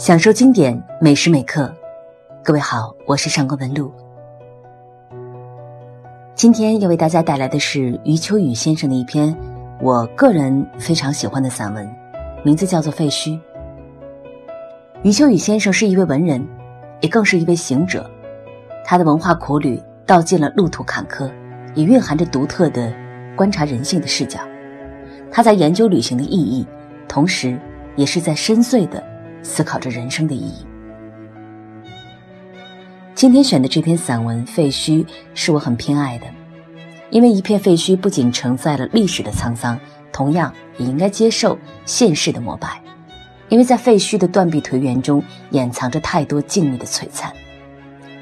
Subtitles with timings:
[0.00, 1.70] 享受经典每时每刻，
[2.42, 3.92] 各位好，我是上官文露。
[6.34, 9.36] 今天要为大家带来的是余秋雨先生的一篇
[9.78, 11.86] 我个人非常喜欢的散文，
[12.42, 13.28] 名字叫做《废墟》。
[15.02, 16.48] 余秋雨先生是一位文人，
[17.02, 18.10] 也更是一位行者。
[18.82, 21.30] 他的文化苦旅道尽了路途坎坷，
[21.74, 22.90] 也蕴含着独特的
[23.36, 24.40] 观察人性的视角。
[25.30, 26.66] 他在研究旅行的意义，
[27.06, 27.60] 同时
[27.96, 29.09] 也是在深邃的。
[29.42, 30.66] 思考着人生的意义。
[33.14, 35.04] 今天选的这篇散文《废墟》
[35.34, 36.26] 是我很偏爱的，
[37.10, 39.78] 因为一片废墟不仅承载了历史的沧桑，
[40.10, 42.80] 同样也应该接受现世的膜拜。
[43.50, 47.32] 因为在废墟的断壁颓垣中，掩藏着太多静谧的璀璨。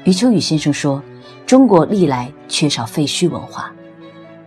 [0.03, 1.01] 余秋雨先生说
[1.45, 3.71] ：“中国历来缺少废墟文化，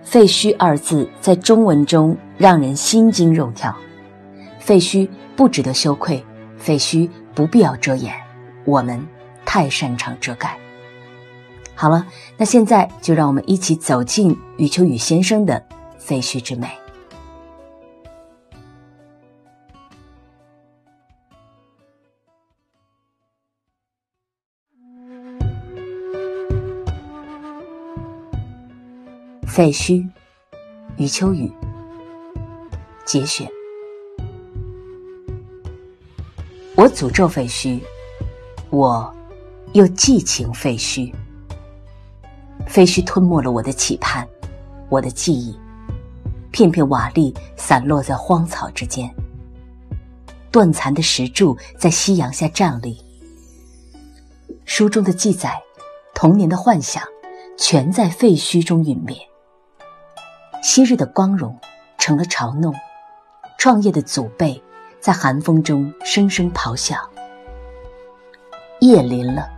[0.03, 3.75] 废墟二字在中文中让人心惊肉跳。
[4.59, 6.23] 废墟不值得羞愧。”
[6.63, 8.15] 废墟不必要遮掩，
[8.65, 9.05] 我们
[9.45, 10.57] 太擅长遮盖。
[11.75, 15.61] 好了，那现在就让我们一起走进余秋雨先生的
[15.99, 16.69] 废墟之美。
[29.49, 30.09] 废墟，
[30.97, 31.53] 余秋雨。
[33.05, 33.62] 节选。
[36.83, 37.81] 我诅咒废墟，
[38.71, 39.15] 我
[39.73, 41.15] 又寄情废墟。
[42.67, 44.27] 废墟吞没了我的期盼，
[44.89, 45.57] 我的记忆，
[46.51, 49.09] 片片瓦砾散落在荒草之间，
[50.51, 53.01] 断残的石柱在夕阳下站立。
[54.65, 55.63] 书中的记载，
[56.17, 57.05] 童年的幻想，
[57.57, 59.17] 全在废墟中陨灭。
[60.65, 61.57] 昔日的光荣
[61.97, 62.75] 成了嘲弄，
[63.57, 64.61] 创业的祖辈。
[65.03, 66.95] 在寒风中声声咆哮。
[68.79, 69.49] 夜临了，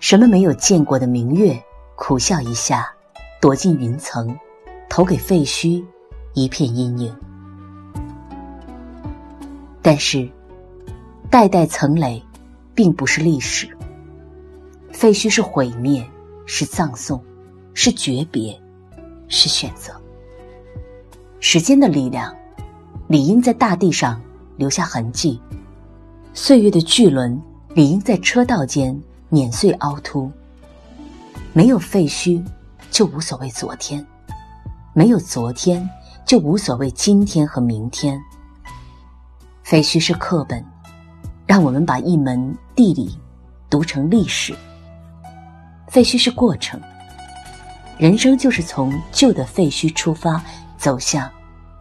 [0.00, 1.62] 什么没有见过的明月
[1.94, 2.90] 苦笑一下，
[3.38, 4.34] 躲进云层，
[4.88, 5.84] 投给废墟
[6.32, 7.14] 一片阴影。
[9.82, 10.26] 但是，
[11.28, 12.22] 代代层累，
[12.74, 13.68] 并不是历史。
[14.90, 16.02] 废墟是毁灭，
[16.46, 17.22] 是葬送，
[17.74, 18.58] 是诀别，
[19.28, 19.92] 是选择。
[21.40, 22.34] 时间的力量，
[23.06, 24.18] 理应在大地上。
[24.58, 25.40] 留下痕迹，
[26.34, 27.40] 岁月的巨轮
[27.74, 30.30] 理应在车道间碾碎凹凸。
[31.52, 32.44] 没有废墟，
[32.90, 34.04] 就无所谓昨天；
[34.92, 35.88] 没有昨天，
[36.26, 38.20] 就无所谓今天和明天。
[39.62, 40.64] 废墟是课本，
[41.46, 43.16] 让我们把一门地理
[43.70, 44.54] 读成历史。
[45.86, 46.80] 废墟是过程，
[47.96, 50.42] 人生就是从旧的废墟出发，
[50.76, 51.30] 走向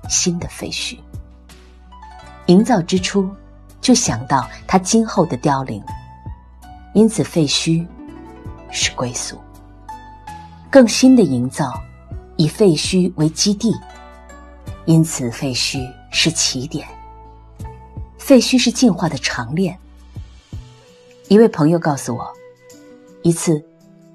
[0.07, 0.97] 新的废墟。
[2.47, 3.29] 营造之初，
[3.79, 5.81] 就想到它今后的凋零，
[6.93, 7.85] 因此废墟
[8.71, 9.37] 是归宿。
[10.69, 11.73] 更新的营造，
[12.35, 13.73] 以废墟为基地，
[14.85, 15.79] 因此废墟
[16.11, 16.87] 是起点。
[18.17, 19.77] 废墟是进化的长链。
[21.29, 22.27] 一位朋友告诉我，
[23.23, 23.63] 一次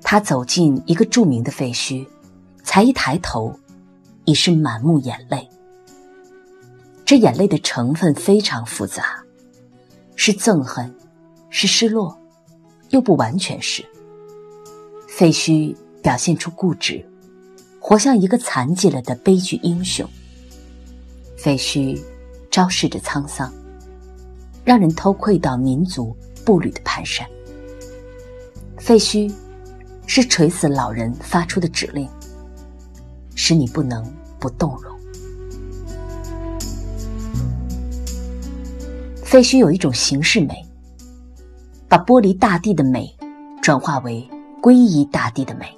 [0.02, 2.06] 他走进一个著名的废墟，
[2.62, 3.58] 才一抬头，
[4.24, 5.48] 已是满目眼泪。
[7.12, 9.22] 这眼泪的成分非常复杂，
[10.16, 10.90] 是憎恨，
[11.50, 12.18] 是失落，
[12.88, 13.84] 又不完全是。
[15.06, 17.06] 废墟表现出固执，
[17.78, 20.08] 活像一个残疾了的悲剧英雄。
[21.36, 22.02] 废墟
[22.50, 23.52] 昭示着沧桑，
[24.64, 27.26] 让人偷窥到民族步履的蹒跚。
[28.78, 29.30] 废墟
[30.06, 32.08] 是垂死老人发出的指令，
[33.34, 34.02] 使你不能
[34.40, 34.91] 不动容。
[39.32, 40.62] 废墟有一种形式美，
[41.88, 43.10] 把剥离大地的美
[43.62, 44.28] 转化为
[44.60, 45.74] 皈依大地的美。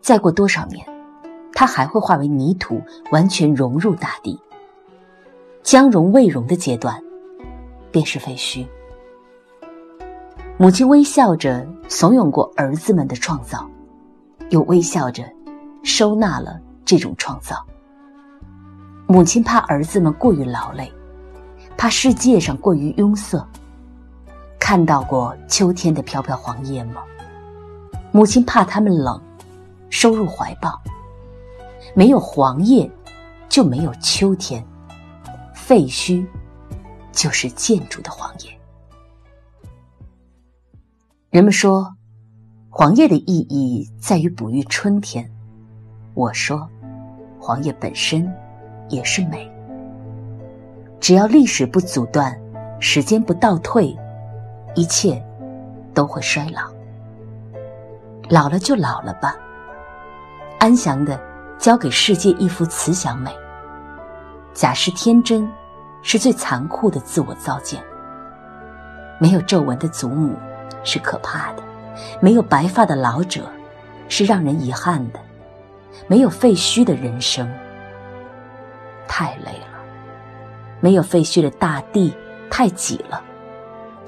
[0.00, 0.84] 再过多少年，
[1.52, 2.82] 它还会化为泥土，
[3.12, 4.36] 完全融入大地。
[5.62, 7.00] 将融未融的阶段，
[7.92, 8.66] 便是废墟。
[10.56, 13.64] 母亲微笑着怂恿过儿子们的创造，
[14.50, 15.22] 又微笑着
[15.84, 17.64] 收纳了这种创造。
[19.06, 20.92] 母亲怕儿子们过于劳累。
[21.76, 23.44] 怕世界上过于庸塞。
[24.58, 27.02] 看到过秋天的飘飘黄叶吗？
[28.10, 29.20] 母亲怕他们冷，
[29.90, 30.80] 收入怀抱。
[31.94, 32.90] 没有黄叶，
[33.48, 34.64] 就没有秋天。
[35.54, 36.26] 废墟，
[37.12, 38.50] 就是建筑的黄叶。
[41.30, 41.94] 人们说，
[42.70, 45.30] 黄叶的意义在于哺育春天。
[46.14, 46.68] 我说，
[47.38, 48.32] 黄叶本身
[48.88, 49.50] 也是美。
[51.06, 52.36] 只要历史不阻断，
[52.80, 53.96] 时间不倒退，
[54.74, 55.24] 一切
[55.94, 56.62] 都会衰老。
[58.28, 59.36] 老了就老了吧，
[60.58, 61.16] 安详的
[61.58, 63.30] 交给世界一幅慈祥美。
[64.52, 65.48] 假释天真，
[66.02, 67.80] 是最残酷的自我造践。
[69.20, 70.34] 没有皱纹的祖母
[70.82, 71.62] 是可怕的，
[72.20, 73.42] 没有白发的老者
[74.08, 75.20] 是让人遗憾的，
[76.08, 77.48] 没有废墟的人生
[79.06, 79.75] 太累了，
[80.86, 82.14] 没有废墟的大地
[82.48, 83.20] 太挤了，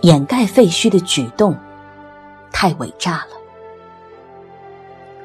[0.02, 1.58] 掩盖废墟的举动
[2.52, 3.36] 太伪诈了。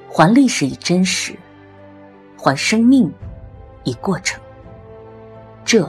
[0.09, 1.37] 还历史以真实，
[2.35, 3.13] 还生命
[3.83, 4.41] 以过程。
[5.63, 5.87] 这，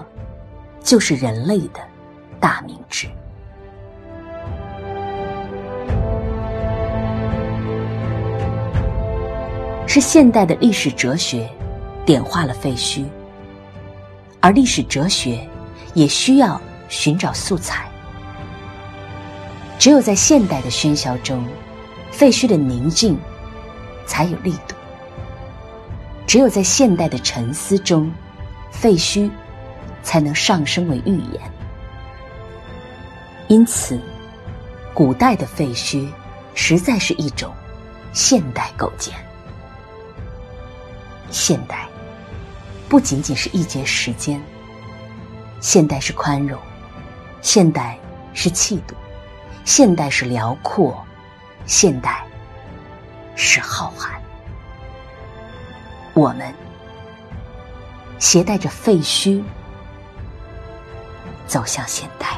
[0.83, 1.81] 就是人类的
[2.39, 3.09] 大明智。
[9.87, 11.49] 是现代的历史哲学
[12.05, 13.07] 点化了废墟，
[14.43, 15.49] 而历史哲学
[15.95, 17.89] 也需要寻找素材。
[19.79, 21.47] 只有在现代的喧嚣中，
[22.11, 23.19] 废墟的宁静。
[24.07, 24.75] 才有力度。
[26.27, 28.13] 只有在现代的沉思中，
[28.71, 29.31] 废墟
[30.03, 31.41] 才能上升为预言。
[33.49, 33.99] 因此，
[34.93, 36.07] 古代的废墟
[36.55, 37.51] 实在是一种
[38.13, 39.15] 现代构建。
[41.31, 41.89] 现代
[42.89, 44.39] 不仅仅是一节时间，
[45.65, 46.61] 现代是宽容，
[47.41, 47.99] 现代
[48.35, 48.95] 是气度，
[49.65, 51.03] 现代是辽阔，
[51.65, 52.23] 现代。
[53.35, 54.11] 是浩瀚，
[56.13, 56.55] 我们
[58.19, 59.43] 携带着废墟
[61.47, 62.34] 走向现代。